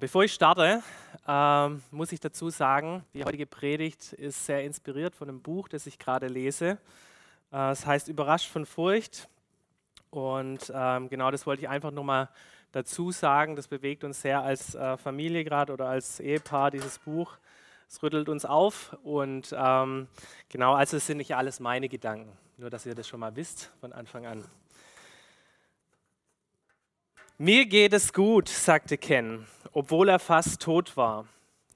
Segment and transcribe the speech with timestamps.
[0.00, 0.80] Bevor ich starte,
[1.26, 5.86] ähm, muss ich dazu sagen, die heutige Predigt ist sehr inspiriert von einem Buch, das
[5.86, 6.78] ich gerade lese.
[7.52, 9.28] Äh, es heißt Überrascht von Furcht.
[10.10, 12.28] Und ähm, genau das wollte ich einfach nochmal
[12.70, 13.56] dazu sagen.
[13.56, 17.36] Das bewegt uns sehr als äh, Familie gerade oder als Ehepaar, dieses Buch.
[17.88, 18.96] Es rüttelt uns auf.
[19.02, 20.06] Und ähm,
[20.48, 22.30] genau, also es sind nicht alles meine Gedanken.
[22.56, 24.44] Nur, dass ihr das schon mal wisst von Anfang an.
[27.40, 31.26] Mir geht es gut, sagte Ken, obwohl er fast tot war.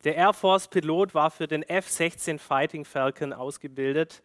[0.04, 4.22] Der Air Force-Pilot war für den F-16 Fighting Falcon ausgebildet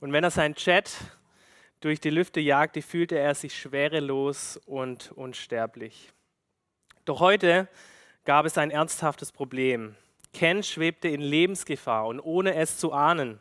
[0.00, 0.92] und wenn er seinen Jet
[1.80, 6.12] durch die Lüfte jagte, fühlte er sich schwerelos und unsterblich.
[7.04, 7.68] Doch heute
[8.24, 9.96] gab es ein ernsthaftes Problem.
[10.32, 13.40] Ken schwebte in Lebensgefahr und ohne es zu ahnen.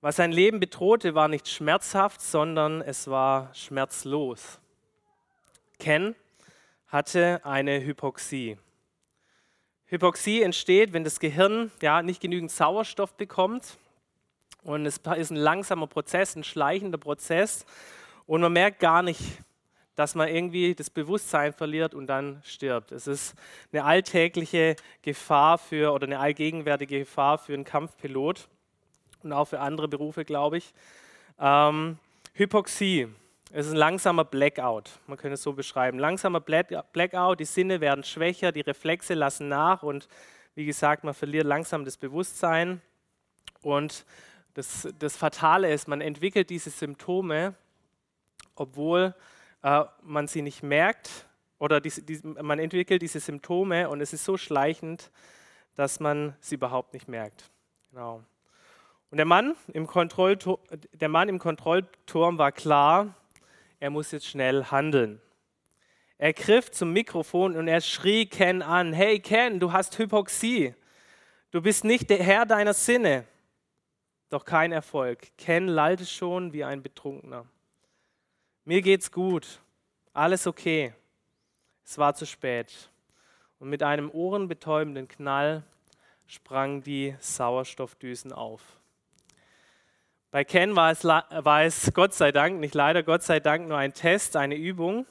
[0.00, 4.60] Was sein Leben bedrohte, war nicht schmerzhaft, sondern es war schmerzlos.
[5.78, 6.14] Ken
[6.88, 8.58] hatte eine Hypoxie.
[9.86, 13.78] Hypoxie entsteht, wenn das Gehirn ja, nicht genügend Sauerstoff bekommt.
[14.62, 17.64] Und es ist ein langsamer Prozess, ein schleichender Prozess.
[18.26, 19.20] Und man merkt gar nicht,
[19.94, 22.92] dass man irgendwie das Bewusstsein verliert und dann stirbt.
[22.92, 23.34] Es ist
[23.72, 28.48] eine alltägliche Gefahr für oder eine allgegenwärtige Gefahr für einen Kampfpilot
[29.22, 30.74] und auch für andere Berufe, glaube ich.
[31.40, 31.98] Ähm,
[32.34, 33.08] Hypoxie.
[33.58, 35.98] Es ist ein langsamer Blackout, man könnte es so beschreiben.
[35.98, 40.08] Langsamer Blackout, die Sinne werden schwächer, die Reflexe lassen nach und
[40.54, 42.82] wie gesagt, man verliert langsam das Bewusstsein.
[43.62, 44.04] Und
[44.52, 47.54] das, das Fatale ist, man entwickelt diese Symptome,
[48.56, 49.14] obwohl
[49.62, 51.26] äh, man sie nicht merkt,
[51.58, 55.10] oder die, die, man entwickelt diese Symptome und es ist so schleichend,
[55.76, 57.48] dass man sie überhaupt nicht merkt.
[57.90, 58.22] Genau.
[59.10, 59.88] Und der Mann im,
[60.92, 63.14] der Mann im Kontrollturm war klar,
[63.78, 65.20] er muss jetzt schnell handeln.
[66.18, 70.74] Er griff zum Mikrofon und er schrie Ken an, hey Ken, du hast Hypoxie,
[71.50, 73.26] du bist nicht der Herr deiner Sinne.
[74.28, 75.36] Doch kein Erfolg.
[75.36, 77.46] Ken lallte schon wie ein Betrunkener.
[78.64, 79.60] Mir geht's gut,
[80.12, 80.92] alles okay.
[81.84, 82.90] Es war zu spät.
[83.58, 85.62] Und mit einem ohrenbetäubenden Knall
[86.26, 88.75] sprangen die Sauerstoffdüsen auf.
[90.36, 93.78] Bei Ken war es, war es Gott sei Dank, nicht leider, Gott sei Dank nur
[93.78, 95.06] ein Test, eine Übung.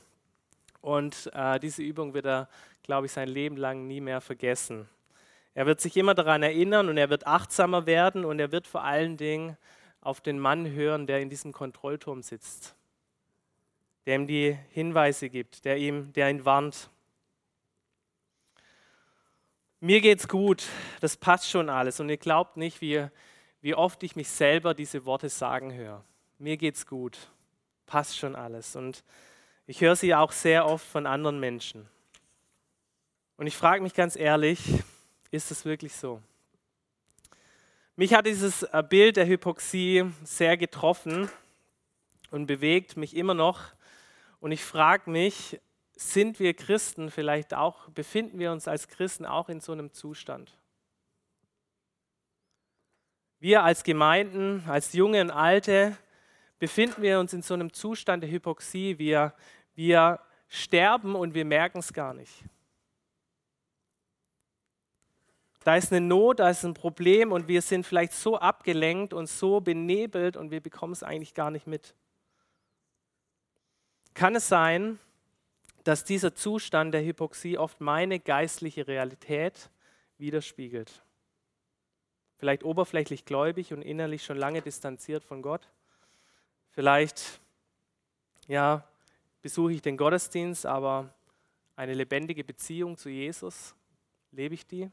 [0.82, 2.48] Und äh, diese Übung wird er,
[2.84, 4.88] glaube ich, sein Leben lang nie mehr vergessen.
[5.56, 8.84] Er wird sich immer daran erinnern und er wird achtsamer werden und er wird vor
[8.84, 9.58] allen Dingen
[10.00, 12.76] auf den Mann hören, der in diesem Kontrollturm sitzt,
[14.06, 16.92] der ihm die Hinweise gibt, der, ihm, der ihn warnt.
[19.80, 20.68] Mir geht's gut,
[21.02, 23.10] das passt schon alles und ihr glaubt nicht, wie
[23.66, 26.04] wie oft ich mich selber diese Worte sagen höre.
[26.38, 27.18] Mir geht's gut,
[27.88, 28.76] passt schon alles.
[28.76, 29.04] Und
[29.66, 31.90] ich höre sie auch sehr oft von anderen Menschen.
[33.38, 34.60] Und ich frage mich ganz ehrlich,
[35.32, 36.22] ist es wirklich so?
[37.96, 41.28] Mich hat dieses äh, Bild der Hypoxie sehr getroffen
[42.30, 43.74] und bewegt mich immer noch.
[44.42, 45.60] Und ich frage mich,
[45.96, 50.56] sind wir Christen vielleicht auch, befinden wir uns als Christen auch in so einem Zustand?
[53.46, 55.96] Wir als Gemeinden, als Junge und Alte,
[56.58, 58.98] befinden wir uns in so einem Zustand der Hypoxie.
[58.98, 59.36] Wir,
[59.76, 62.44] wir sterben und wir merken es gar nicht.
[65.64, 69.30] Da ist eine Not, da ist ein Problem und wir sind vielleicht so abgelenkt und
[69.30, 71.94] so benebelt und wir bekommen es eigentlich gar nicht mit.
[74.16, 74.98] Kann es sein,
[75.84, 79.70] dass dieser Zustand der Hypoxie oft meine geistliche Realität
[80.18, 81.05] widerspiegelt?
[82.46, 85.68] Vielleicht oberflächlich gläubig und innerlich schon lange distanziert von Gott.
[86.70, 87.42] Vielleicht,
[88.48, 88.88] ja,
[89.42, 91.12] besuche ich den Gottesdienst, aber
[91.76, 93.74] eine lebendige Beziehung zu Jesus,
[94.30, 94.92] lebe ich die?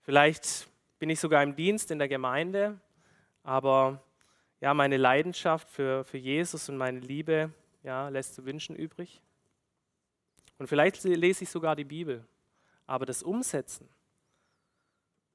[0.00, 0.66] Vielleicht
[0.98, 2.80] bin ich sogar im Dienst in der Gemeinde,
[3.42, 4.02] aber
[4.62, 7.52] ja, meine Leidenschaft für, für Jesus und meine Liebe
[7.82, 9.20] ja, lässt zu wünschen übrig.
[10.56, 12.26] Und vielleicht lese ich sogar die Bibel,
[12.86, 13.90] aber das Umsetzen,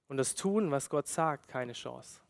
[0.08, 2.22] und das Tun, was Gott sagt, keine Chance.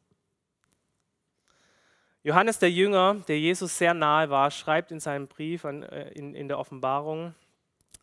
[2.24, 6.36] Johannes der Jünger, der Jesus sehr nahe war, schreibt in seinem Brief an, äh, in,
[6.36, 7.34] in der Offenbarung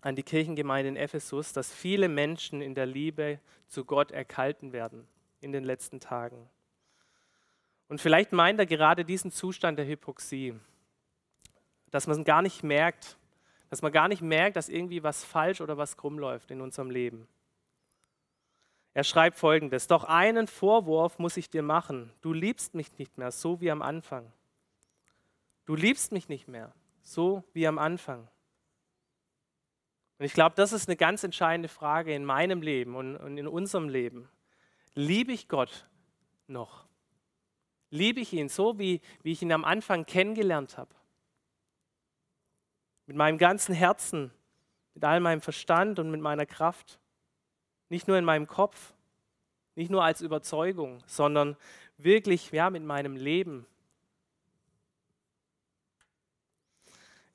[0.00, 5.06] an die Kirchengemeinde in Ephesus, dass viele Menschen in der Liebe zu Gott erkalten werden
[5.41, 6.49] in den letzten Tagen.
[7.88, 10.55] Und vielleicht meint er gerade diesen Zustand der Hypoxie,
[11.91, 13.17] dass man gar nicht merkt,
[13.70, 16.91] dass man gar nicht merkt, dass irgendwie was falsch oder was krumm läuft in unserem
[16.91, 17.29] Leben.
[18.94, 23.32] Er schreibt folgendes, doch einen Vorwurf muss ich dir machen, du liebst mich nicht mehr,
[23.32, 24.32] so wie am Anfang.
[25.67, 28.29] Du liebst mich nicht mehr, so wie am Anfang.
[30.19, 33.49] Und ich glaube, das ist eine ganz entscheidende Frage in meinem Leben und, und in
[33.49, 34.29] unserem Leben.
[34.94, 35.88] Liebe ich Gott
[36.46, 36.87] noch?
[37.91, 40.94] Liebe ich ihn so, wie, wie ich ihn am Anfang kennengelernt habe?
[43.06, 44.31] Mit meinem ganzen Herzen,
[44.94, 47.00] mit all meinem Verstand und mit meiner Kraft.
[47.88, 48.92] Nicht nur in meinem Kopf,
[49.75, 51.56] nicht nur als Überzeugung, sondern
[51.98, 53.66] wirklich ja, mit meinem Leben.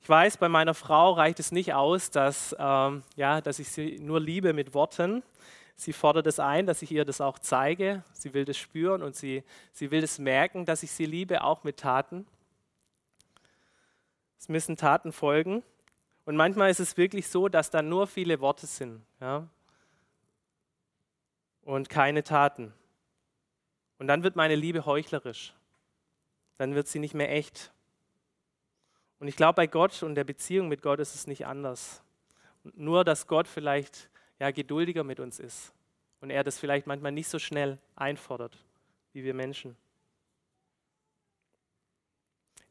[0.02, 3.98] Ich weiß, bei meiner Frau reicht es nicht aus, dass, ähm, ja, dass ich sie
[3.98, 5.22] nur liebe mit Worten.
[5.76, 8.02] Sie fordert es ein, dass ich ihr das auch zeige.
[8.12, 11.64] Sie will das spüren und sie, sie will das merken, dass ich sie liebe, auch
[11.64, 12.26] mit Taten.
[14.38, 15.62] Es müssen Taten folgen.
[16.24, 19.46] Und manchmal ist es wirklich so, dass da nur viele Worte sind ja?
[21.70, 22.72] Und keine Taten.
[23.98, 25.54] Und dann wird meine Liebe heuchlerisch.
[26.56, 27.72] Dann wird sie nicht mehr echt.
[29.20, 32.02] Und ich glaube, bei Gott und der Beziehung mit Gott ist es nicht anders.
[32.74, 35.72] Nur, dass Gott vielleicht ja, geduldiger mit uns ist
[36.20, 38.58] und er das vielleicht manchmal nicht so schnell einfordert
[39.12, 39.76] wie wir Menschen.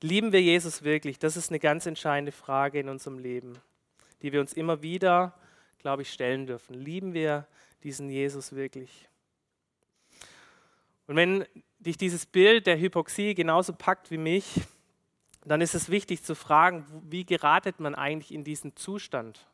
[0.02, 1.20] Lieben wir Jesus wirklich?
[1.20, 3.58] Das ist eine ganz entscheidende Frage in unserem Leben,
[4.22, 5.34] die wir uns immer wieder,
[5.80, 6.74] glaube ich, stellen dürfen.
[6.74, 7.48] Lieben wir
[7.84, 9.10] diesen Jesus wirklich?
[11.08, 11.46] Und wenn
[11.80, 14.62] dich dieses Bild der Hypoxie genauso packt wie mich,
[15.46, 19.48] dann ist es wichtig zu fragen, wie geratet man eigentlich in diesen Zustand?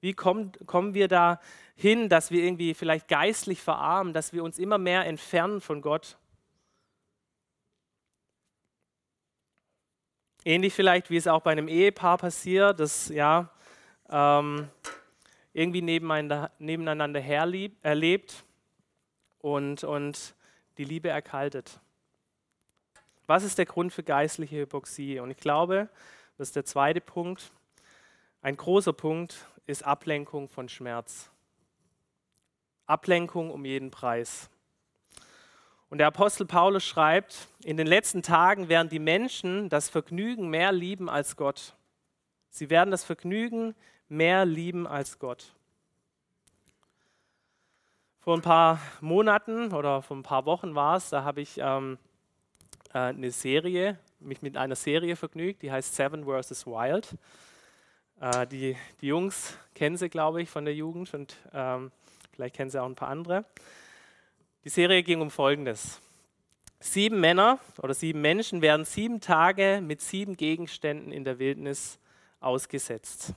[0.00, 1.40] Wie kommt, kommen wir da
[1.74, 6.16] hin, dass wir irgendwie vielleicht geistlich verarmen, dass wir uns immer mehr entfernen von Gott?
[10.44, 13.50] Ähnlich vielleicht, wie es auch bei einem Ehepaar passiert, das ja
[14.08, 14.68] ähm,
[15.52, 18.44] irgendwie nebeneinander, herlebt, erlebt
[19.38, 20.34] und, und
[20.78, 21.80] die Liebe erkaltet.
[23.26, 25.20] Was ist der Grund für geistliche Hypoxie?
[25.20, 25.88] Und ich glaube,
[26.36, 27.52] das ist der zweite Punkt.
[28.42, 31.30] Ein großer Punkt ist Ablenkung von Schmerz.
[32.86, 34.50] Ablenkung um jeden Preis.
[35.90, 40.72] Und der Apostel Paulus schreibt, in den letzten Tagen werden die Menschen das Vergnügen mehr
[40.72, 41.74] lieben als Gott.
[42.48, 43.74] Sie werden das Vergnügen
[44.10, 45.54] mehr lieben als Gott.
[48.18, 51.96] Vor ein paar Monaten oder vor ein paar Wochen war es, da habe ich ähm,
[52.92, 56.66] äh, eine Serie, mich mit einer Serie vergnügt, die heißt Seven vs.
[56.66, 57.16] Wild.
[58.20, 61.90] Äh, die, die Jungs kennen sie, glaube ich, von der Jugend und ähm,
[62.32, 63.44] vielleicht kennen sie auch ein paar andere.
[64.64, 66.00] Die Serie ging um Folgendes.
[66.80, 71.98] Sieben Männer oder sieben Menschen werden sieben Tage mit sieben Gegenständen in der Wildnis
[72.40, 73.34] ausgesetzt.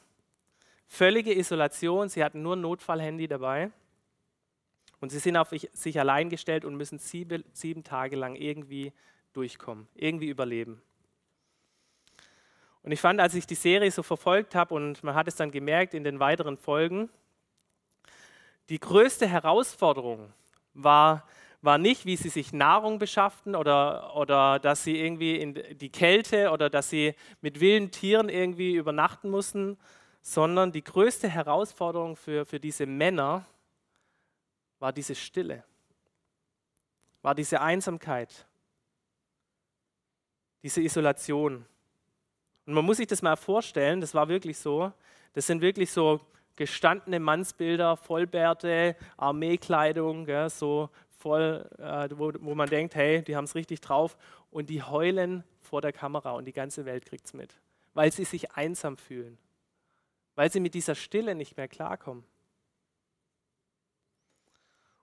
[0.93, 3.71] Völlige Isolation, sie hatten nur ein Notfallhandy dabei
[5.01, 8.93] und sie sind auf sich allein gestellt und müssen sieben, sieben Tage lang irgendwie
[9.33, 10.83] durchkommen, irgendwie überleben.
[12.83, 15.49] Und ich fand, als ich die Serie so verfolgt habe und man hat es dann
[15.49, 17.09] gemerkt in den weiteren Folgen,
[18.69, 20.31] die größte Herausforderung
[20.75, 21.27] war,
[21.63, 26.51] war nicht, wie sie sich Nahrung beschafften oder, oder dass sie irgendwie in die Kälte
[26.51, 29.79] oder dass sie mit wilden Tieren irgendwie übernachten mussten,
[30.23, 33.45] sondern die größte Herausforderung für, für diese Männer
[34.79, 35.63] war diese Stille,
[37.21, 38.47] war diese Einsamkeit,
[40.63, 41.65] diese Isolation.
[42.65, 44.93] Und man muss sich das mal vorstellen, das war wirklich so.
[45.33, 46.21] Das sind wirklich so
[46.55, 53.45] gestandene Mannsbilder, Vollbärte, Armeekleidung, gell, so voll, äh, wo, wo man denkt, hey, die haben
[53.45, 54.15] es richtig drauf.
[54.51, 57.59] Und die heulen vor der Kamera und die ganze Welt kriegt es mit,
[57.93, 59.37] weil sie sich einsam fühlen,
[60.35, 62.23] weil sie mit dieser Stille nicht mehr klarkommen.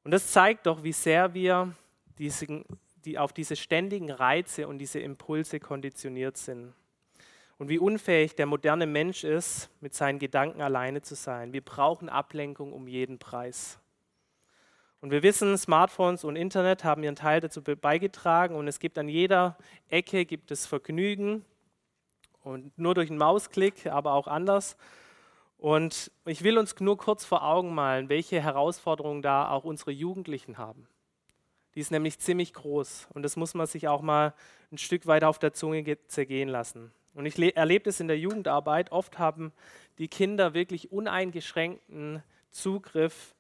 [0.03, 1.75] Und das zeigt doch, wie sehr wir
[2.19, 2.65] diesen,
[3.05, 6.73] die auf diese ständigen Reize und diese Impulse konditioniert sind.
[7.59, 11.53] Und wie unfähig der moderne Mensch ist, mit seinen Gedanken alleine zu sein.
[11.53, 13.79] Wir brauchen Ablenkung um jeden Preis.
[15.03, 19.09] Und wir wissen, Smartphones und Internet haben ihren Teil dazu beigetragen und es gibt an
[19.09, 19.57] jeder
[19.89, 21.45] Ecke gibt es Vergnügen
[22.43, 24.77] und nur durch einen Mausklick, aber auch anders.
[25.61, 30.57] Und ich will uns nur kurz vor Augen malen, welche Herausforderungen da auch unsere Jugendlichen
[30.57, 30.89] haben.
[31.75, 34.33] Die ist nämlich ziemlich groß und das muss man sich auch mal
[34.73, 36.93] ein Stück weit auf der Zunge zergehen lassen.
[37.13, 38.91] Und ich erlebe das in der Jugendarbeit.
[38.91, 39.53] Oft haben
[39.99, 43.35] die Kinder wirklich uneingeschränkten Zugriff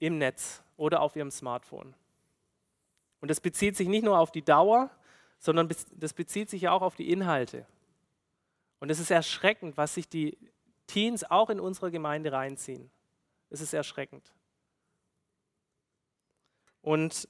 [0.00, 1.94] im Netz oder auf ihrem Smartphone.
[3.20, 4.90] Und das bezieht sich nicht nur auf die Dauer,
[5.38, 7.66] sondern das bezieht sich auch auf die Inhalte.
[8.80, 10.36] Und es ist erschreckend, was sich die
[10.86, 12.90] Teens auch in unserer Gemeinde reinziehen.
[13.50, 14.32] Es ist erschreckend.
[16.82, 17.28] Und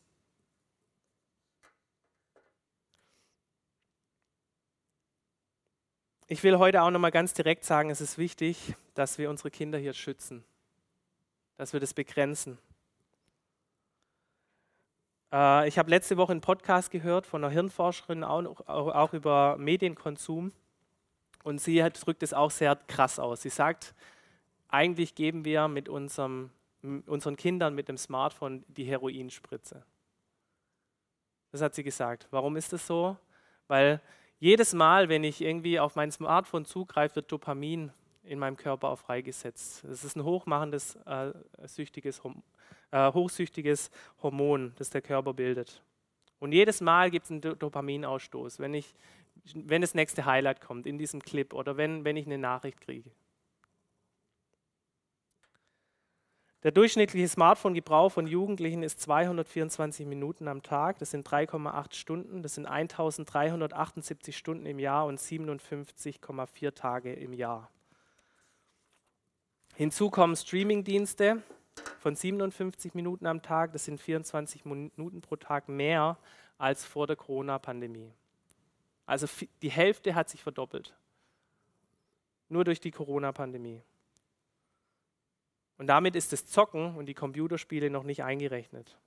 [6.26, 9.78] ich will heute auch nochmal ganz direkt sagen, es ist wichtig, dass wir unsere Kinder
[9.78, 10.44] hier schützen,
[11.56, 12.58] dass wir das begrenzen.
[15.32, 20.52] Äh, ich habe letzte Woche einen Podcast gehört von einer Hirnforscherin, auch über Medienkonsum.
[21.46, 23.42] Und sie drückt es auch sehr krass aus.
[23.42, 23.94] Sie sagt,
[24.66, 26.50] eigentlich geben wir mit unserem,
[27.06, 29.84] unseren Kindern mit dem Smartphone die Heroinspritze.
[31.52, 32.26] Das hat sie gesagt.
[32.32, 33.16] Warum ist das so?
[33.68, 34.00] Weil
[34.40, 37.92] jedes Mal, wenn ich irgendwie auf mein Smartphone zugreife, wird Dopamin
[38.24, 39.84] in meinem Körper auch freigesetzt.
[39.84, 42.20] Das ist ein hochmachendes, äh, süchtiges,
[42.90, 45.80] äh, hochsüchtiges Hormon, das der Körper bildet.
[46.40, 48.96] Und jedes Mal gibt es einen Dopaminausstoß, wenn, ich,
[49.54, 53.10] wenn das nächste Highlight kommt in diesem Clip oder wenn, wenn ich eine Nachricht kriege.
[56.62, 60.98] Der durchschnittliche Smartphone-Gebrauch von Jugendlichen ist 224 Minuten am Tag.
[60.98, 62.42] Das sind 3,8 Stunden.
[62.42, 67.70] Das sind 1378 Stunden im Jahr und 57,4 Tage im Jahr.
[69.76, 71.42] Hinzu kommen Streaming-Dienste
[72.00, 73.72] von 57 Minuten am Tag.
[73.72, 76.18] Das sind 24 Minuten pro Tag mehr
[76.58, 78.10] als vor der Corona-Pandemie.
[79.06, 79.26] Also
[79.62, 80.94] die Hälfte hat sich verdoppelt.
[82.48, 83.82] Nur durch die Corona-Pandemie.
[85.78, 88.98] Und damit ist das Zocken und die Computerspiele noch nicht eingerechnet.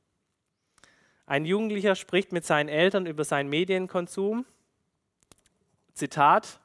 [1.26, 4.46] Ein Jugendlicher spricht mit seinen Eltern über seinen Medienkonsum.
[5.94, 6.60] Zitat,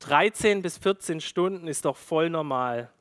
[0.00, 2.92] 13 bis 14 Stunden ist doch voll normal.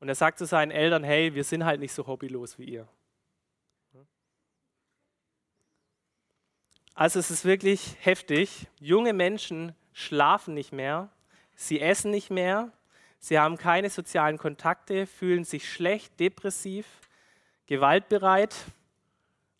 [0.00, 2.88] Und er sagt zu seinen Eltern, hey, wir sind halt nicht so hobbylos wie ihr.
[6.98, 8.66] Also es ist wirklich heftig.
[8.80, 11.10] Junge Menschen schlafen nicht mehr,
[11.54, 12.72] sie essen nicht mehr,
[13.20, 16.86] Sie haben keine sozialen Kontakte, fühlen sich schlecht, depressiv,
[17.66, 18.54] gewaltbereit.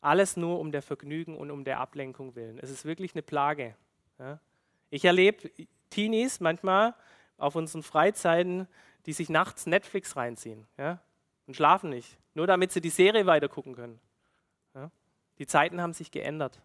[0.00, 2.58] Alles nur um der Vergnügen und um der Ablenkung willen.
[2.60, 3.74] Es ist wirklich eine Plage.
[4.90, 5.50] Ich erlebe
[5.90, 6.94] Teenies manchmal
[7.36, 8.68] auf unseren Freizeiten,
[9.06, 10.66] die sich nachts Netflix reinziehen
[11.46, 14.00] und schlafen nicht, nur damit sie die Serie weiter gucken können.
[15.38, 16.60] Die Zeiten haben sich geändert.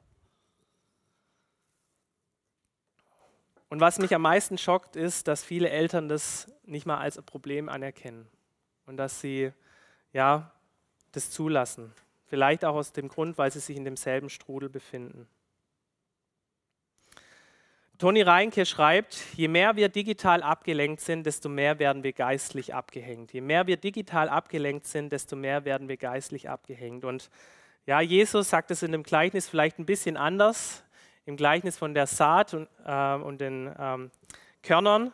[3.74, 7.70] Und was mich am meisten schockt, ist, dass viele Eltern das nicht mal als Problem
[7.70, 8.28] anerkennen
[8.86, 9.52] und dass sie
[10.12, 10.52] ja
[11.12, 11.92] das zulassen.
[12.28, 15.28] Vielleicht auch aus dem Grund, weil sie sich in demselben Strudel befinden.
[17.98, 23.34] Toni Reinke schreibt, je mehr wir digital abgelenkt sind, desto mehr werden wir geistlich abgehängt.
[23.34, 27.06] Je mehr wir digital abgelenkt sind, desto mehr werden wir geistlich abgehängt.
[27.06, 27.32] Und
[27.88, 30.84] ja, Jesus sagt es in dem Gleichnis vielleicht ein bisschen anders
[31.26, 34.12] im Gleichnis von der Saat und, äh, und den ähm,
[34.62, 35.14] Körnern.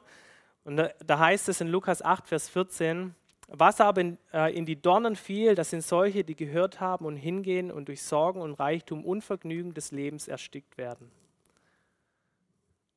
[0.63, 3.15] Und da, da, heißt es in Lukas 8, Vers 14,
[3.47, 7.15] was aber in, äh, in die Dornen fiel, das sind solche, die gehört haben und
[7.15, 11.11] hingehen und durch Sorgen und Reichtum Unvergnügen des Lebens erstickt werden.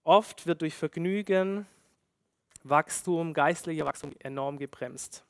[0.04, 1.66] Oft wird durch Vergnügen
[2.64, 5.25] Wachstum, geistlicher Wachstum enorm gebremst.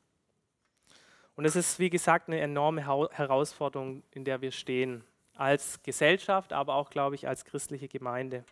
[1.34, 5.02] Und es ist, wie gesagt, eine enorme Herausforderung, in der wir stehen
[5.42, 8.44] als Gesellschaft, aber auch, glaube ich, als christliche Gemeinde.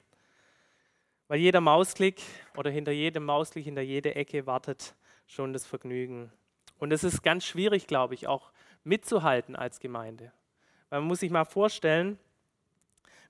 [1.28, 2.20] Weil jeder Mausklick
[2.56, 4.97] oder hinter jedem Mausklick, hinter jeder Ecke wartet
[5.28, 6.32] schon das Vergnügen.
[6.78, 8.50] Und es ist ganz schwierig, glaube ich, auch
[8.82, 10.32] mitzuhalten als Gemeinde.
[10.88, 12.18] Weil man muss sich mal vorstellen,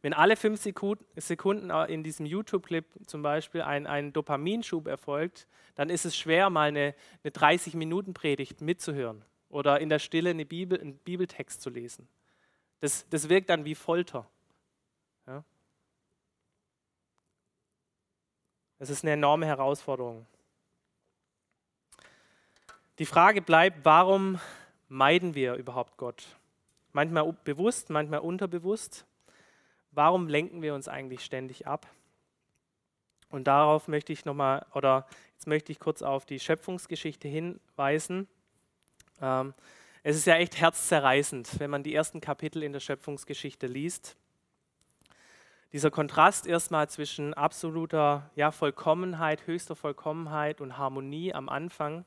[0.01, 6.07] wenn alle fünf Sekunden in diesem YouTube-Clip zum Beispiel ein, ein Dopaminschub erfolgt, dann ist
[6.07, 11.61] es schwer, mal eine, eine 30-Minuten-Predigt mitzuhören oder in der Stille eine Bibel, einen Bibeltext
[11.61, 12.09] zu lesen.
[12.81, 14.27] Das, das wirkt dann wie Folter.
[15.27, 15.45] Ja?
[18.79, 20.27] Es ist eine enorme Herausforderung.
[22.99, 24.41] Die Frage bleibt, warum
[24.89, 26.37] meiden wir überhaupt Gott?
[26.93, 29.07] Manchmal bewusst, manchmal unterbewusst.
[29.93, 31.87] Warum lenken wir uns eigentlich ständig ab?
[33.29, 38.29] Und darauf möchte ich nochmal, oder jetzt möchte ich kurz auf die Schöpfungsgeschichte hinweisen.
[39.21, 39.55] Ähm,
[40.03, 44.17] es ist ja echt herzzerreißend, wenn man die ersten Kapitel in der Schöpfungsgeschichte liest.
[45.73, 52.05] Dieser Kontrast erstmal zwischen absoluter ja, Vollkommenheit, höchster Vollkommenheit und Harmonie am Anfang.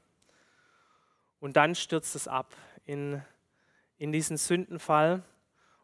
[1.39, 3.21] Und dann stürzt es ab in,
[3.97, 5.23] in diesen Sündenfall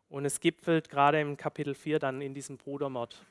[0.10, 3.24] und es gipfelt gerade im Kapitel 4 dann in diesem Brudermord.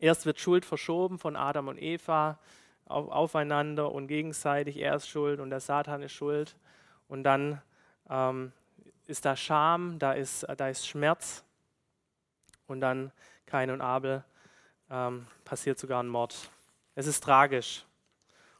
[0.00, 2.38] Erst wird Schuld verschoben von Adam und Eva
[2.86, 4.78] auf, aufeinander und gegenseitig.
[4.78, 6.56] Er ist schuld und der Satan ist schuld.
[7.08, 7.60] Und dann
[8.08, 8.52] ähm,
[9.06, 11.44] ist da Scham, da ist, da ist Schmerz
[12.66, 13.12] und dann
[13.46, 14.24] Kain und Abel
[14.90, 16.50] ähm, passiert sogar ein Mord.
[16.94, 17.84] Es ist tragisch.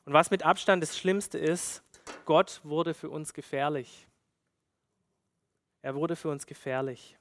[0.04, 1.82] Und was mit Abstand das Schlimmste ist,
[2.26, 4.06] Gott wurde für uns gefährlich.
[5.80, 7.16] Er wurde für uns gefährlich.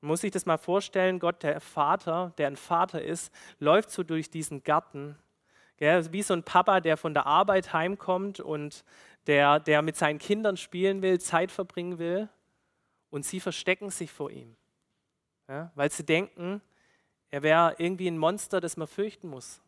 [0.00, 4.02] Man muss sich das mal vorstellen, Gott, der Vater, der ein Vater ist, läuft so
[4.02, 5.16] durch diesen Garten,
[5.76, 6.12] Gell?
[6.12, 8.84] Wie so ein Papa, der von der Arbeit heimkommt und
[9.26, 12.28] der, der mit seinen Kindern spielen will, Zeit verbringen will
[13.10, 14.56] und sie verstecken sich vor ihm,
[15.48, 15.70] ja?
[15.74, 16.60] weil sie denken,
[17.30, 19.60] er wäre irgendwie ein Monster, das man fürchten muss.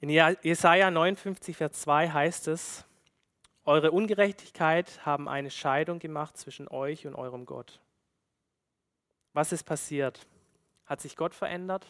[0.00, 2.86] In Jesaja 59, Vers 2 heißt es:
[3.64, 7.80] Eure Ungerechtigkeit haben eine Scheidung gemacht zwischen euch und eurem Gott.
[9.34, 10.26] Was ist passiert?
[10.86, 11.86] Hat sich Gott verändert?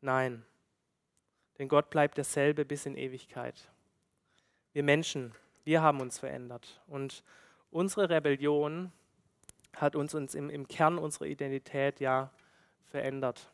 [0.00, 0.44] Nein,
[1.60, 3.70] denn Gott bleibt derselbe bis in Ewigkeit.
[4.72, 7.22] Wir Menschen, wir haben uns verändert und
[7.70, 8.92] unsere Rebellion
[9.76, 12.30] hat uns, uns im, im Kern unserer Identität ja
[12.86, 13.52] verändert.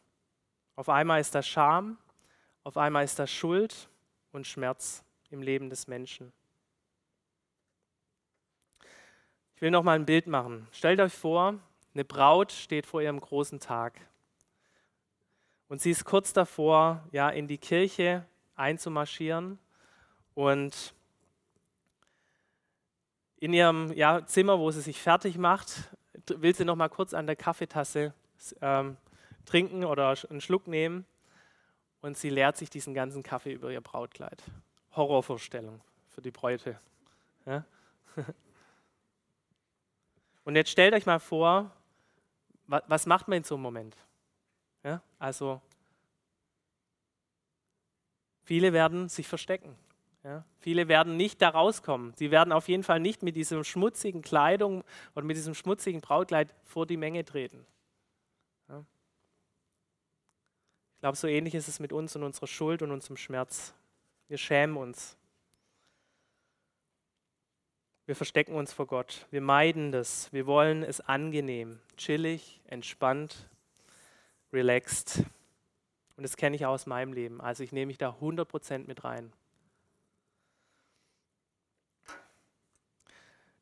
[0.77, 1.99] Auf einmal ist da Scham,
[2.63, 3.89] auf einmal ist da Schuld
[4.31, 6.33] und Schmerz im Leben des Menschen.
[9.57, 10.69] Ich will noch mal ein Bild machen.
[10.71, 11.59] Stellt euch vor,
[11.93, 14.01] eine Braut steht vor ihrem großen Tag.
[15.69, 19.59] Und sie ist kurz davor, ja, in die Kirche einzumarschieren
[20.35, 20.95] und
[23.39, 25.91] in ihrem ja, Zimmer, wo sie sich fertig macht,
[26.27, 28.15] will sie noch mal kurz an der Kaffeetasse
[28.61, 28.97] ähm,
[29.45, 31.05] trinken oder einen Schluck nehmen
[32.01, 34.43] und sie leert sich diesen ganzen Kaffee über ihr Brautkleid.
[34.95, 35.81] Horrorvorstellung
[36.11, 36.79] für die Bräute.
[37.45, 37.65] Ja?
[40.45, 41.73] Und jetzt stellt euch mal vor,
[42.67, 43.97] was macht man in so einem Moment?
[44.87, 45.61] Ja, also
[48.45, 49.77] viele werden sich verstecken.
[50.23, 52.15] Ja, viele werden nicht da rauskommen.
[52.17, 54.85] Sie werden auf jeden Fall nicht mit dieser schmutzigen Kleidung
[55.17, 57.67] oder mit diesem schmutzigen Brautkleid vor die Menge treten.
[58.69, 58.85] Ja.
[60.95, 63.75] Ich glaube, so ähnlich ist es mit uns und unserer Schuld und unserem Schmerz.
[64.29, 65.17] Wir schämen uns.
[68.05, 69.27] Wir verstecken uns vor Gott.
[69.33, 70.33] Wir meiden das.
[70.33, 73.49] Wir wollen es angenehm, chillig, entspannt,
[74.57, 75.23] relaxed.
[76.17, 77.41] Und das kenne ich auch aus meinem Leben.
[77.41, 79.33] Also ich nehme mich da 100% mit rein.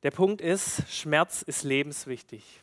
[0.04, 2.62] Der Punkt ist, Schmerz ist lebenswichtig.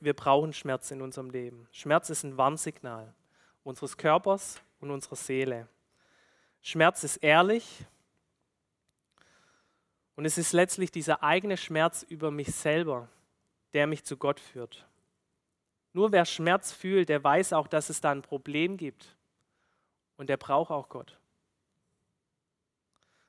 [0.00, 1.68] Wir brauchen Schmerz in unserem Leben.
[1.72, 3.14] Schmerz ist ein Warnsignal
[3.62, 5.68] unseres Körpers und unserer Seele.
[6.62, 7.84] Schmerz ist ehrlich
[10.16, 13.08] und es ist letztlich dieser eigene Schmerz über mich selber,
[13.72, 14.87] der mich zu Gott führt.
[15.92, 19.16] Nur wer Schmerz fühlt, der weiß auch, dass es da ein Problem gibt.
[20.16, 21.18] Und der braucht auch Gott.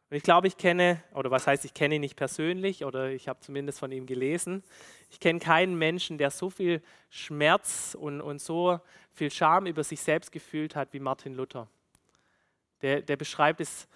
[0.09, 3.27] Und ich glaube, ich kenne, oder was heißt, ich kenne ihn nicht persönlich, oder ich
[3.27, 4.63] habe zumindest von ihm gelesen,
[5.11, 8.79] ich kenne keinen Menschen, der so viel Schmerz und, und so
[9.11, 11.67] viel Scham über sich selbst gefühlt hat wie Martin Luther.
[12.81, 13.87] Der, der beschreibt es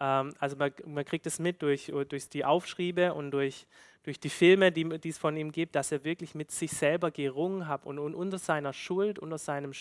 [0.00, 3.66] ähm, also man, man, kriegt es mit durch, durch die Aufschriebe und durch,
[4.02, 7.10] durch die Filme, die, die es von ihm gibt, dass er wirklich mit sich selber
[7.10, 9.72] gerungen hat und, und unter seiner Schuld, unter seinem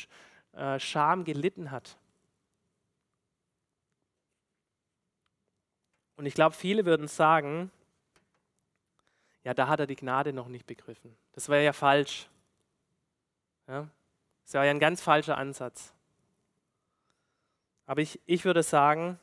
[0.54, 1.98] äh, Scham gelitten hat.
[6.16, 7.72] Und ich glaube, viele würden sagen,
[9.44, 11.16] ja, da hat er die Gnade noch nicht begriffen.
[11.34, 12.30] Das wäre ja falsch.
[13.68, 13.90] Ja?
[14.46, 15.94] Das wäre ja ein ganz falscher Ansatz.
[17.86, 19.20] Aber ich, ich würde sagen,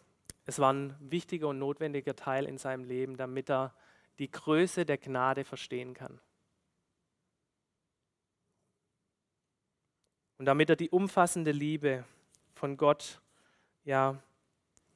[0.50, 3.72] es war ein wichtiger und notwendiger Teil in seinem Leben, damit er
[4.18, 6.20] die Größe der Gnade verstehen kann.
[10.38, 12.04] Und damit er die umfassende Liebe
[12.54, 13.20] von Gott,
[13.84, 14.20] ja,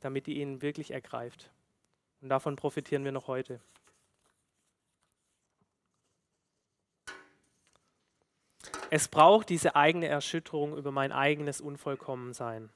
[0.01, 1.53] damit die ihn wirklich ergreift.
[2.21, 3.61] Und davon profitieren wir noch heute.
[8.90, 12.71] Es braucht diese eigene Erschütterung über mein eigenes Unvollkommensein.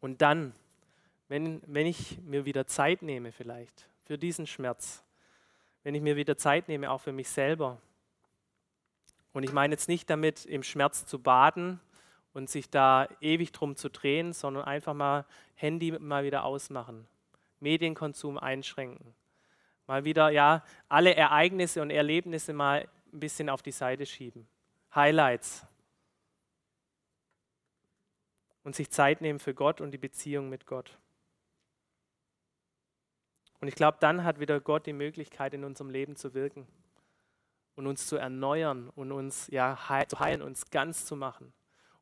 [0.00, 0.54] Und dann
[1.28, 5.02] wenn, wenn ich mir wieder Zeit nehme vielleicht für diesen Schmerz,
[5.82, 7.80] wenn ich mir wieder Zeit nehme, auch für mich selber.
[9.32, 11.80] Und ich meine jetzt nicht damit, im Schmerz zu baden
[12.32, 17.06] und sich da ewig drum zu drehen, sondern einfach mal Handy mal wieder ausmachen,
[17.60, 19.14] Medienkonsum einschränken,
[19.86, 24.46] mal wieder ja alle Ereignisse und Erlebnisse mal ein bisschen auf die Seite schieben,
[24.94, 25.66] Highlights
[28.62, 30.98] und sich Zeit nehmen für Gott und die Beziehung mit Gott.
[33.64, 36.68] Und ich glaube, dann hat wieder Gott die Möglichkeit, in unserem Leben zu wirken
[37.76, 41.50] und uns zu erneuern und uns ja, heil, zu heilen, uns ganz zu machen.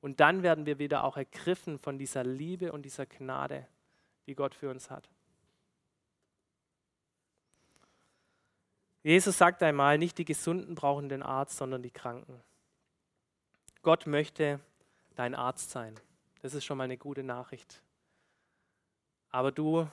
[0.01, 3.69] Und dann werden wir wieder auch ergriffen von dieser Liebe und dieser Gnade,
[4.27, 5.09] die Gott für uns hat.
[9.05, 12.43] Jesus sagt einmal, nicht die Gesunden brauchen den Arzt, sondern die Kranken.
[13.83, 14.59] Gott möchte
[15.15, 15.95] dein Arzt sein.
[16.41, 17.81] Das ist schon mal eine gute Nachricht.
[19.31, 19.87] Aber du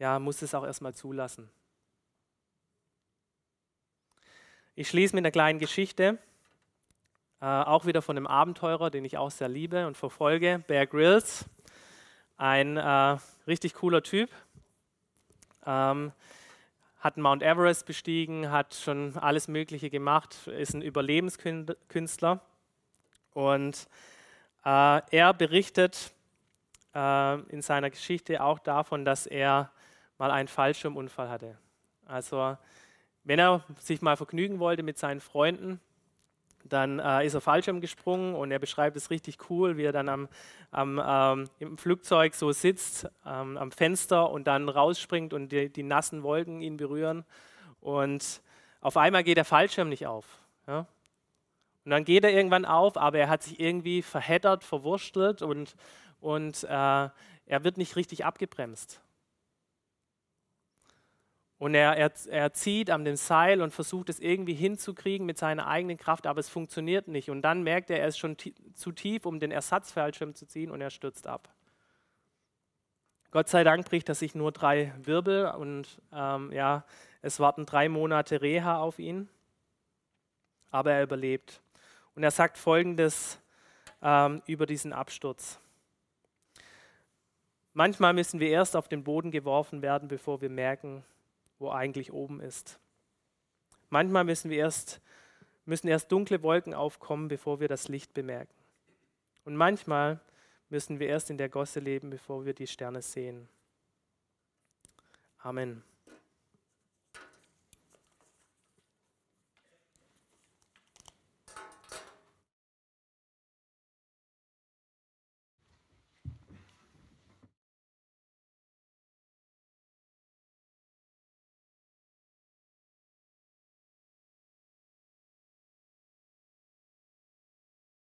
[0.00, 1.50] ja, muss es auch erstmal zulassen.
[4.74, 6.18] Ich schließe mit einer kleinen Geschichte.
[7.42, 11.44] äh, auch wieder von einem Abenteurer, den ich auch sehr liebe und verfolge, Bear Grylls.
[12.38, 14.30] Ein äh, richtig cooler Typ.
[15.66, 16.12] Ähm,
[16.98, 22.40] hat Mount Everest bestiegen, hat schon alles Mögliche gemacht, ist ein Überlebenskünstler.
[23.34, 23.86] Und
[24.64, 26.12] äh, er berichtet
[26.94, 29.70] äh, in seiner Geschichte auch davon, dass er
[30.20, 31.56] mal einen Fallschirmunfall hatte.
[32.04, 32.56] Also
[33.24, 35.80] wenn er sich mal vergnügen wollte mit seinen Freunden,
[36.62, 40.10] dann äh, ist er Fallschirm gesprungen und er beschreibt es richtig cool, wie er dann
[40.10, 40.28] am,
[40.72, 45.82] am ähm, im Flugzeug so sitzt, ähm, am Fenster und dann rausspringt und die, die,
[45.82, 47.24] nassen Wolken ihn berühren.
[47.80, 48.42] Und
[48.82, 50.26] auf einmal geht der Fallschirm nicht auf.
[50.66, 50.80] Ja?
[51.86, 55.76] Und dann geht er irgendwann auf, aber er hat sich irgendwie verheddert, verwurstelt und,
[56.20, 59.00] und äh, er wird nicht richtig abgebremst.
[61.60, 65.66] Und er, er, er zieht an dem Seil und versucht es irgendwie hinzukriegen mit seiner
[65.66, 67.28] eigenen Kraft, aber es funktioniert nicht.
[67.28, 68.38] Und dann merkt er, er ist schon
[68.74, 71.50] zu tief, um den Ersatzfallschirm zu ziehen und er stürzt ab.
[73.30, 76.82] Gott sei Dank bricht er sich nur drei Wirbel und ähm, ja,
[77.20, 79.28] es warten drei Monate Reha auf ihn,
[80.70, 81.60] aber er überlebt.
[82.14, 83.38] Und er sagt Folgendes
[84.00, 85.60] ähm, über diesen Absturz.
[87.74, 91.04] Manchmal müssen wir erst auf den Boden geworfen werden, bevor wir merken,
[91.60, 92.80] wo eigentlich oben ist.
[93.90, 95.00] Manchmal müssen wir erst,
[95.64, 98.54] müssen erst dunkle Wolken aufkommen, bevor wir das Licht bemerken.
[99.44, 100.20] Und manchmal
[100.68, 103.48] müssen wir erst in der Gosse leben, bevor wir die Sterne sehen.
[105.38, 105.84] Amen.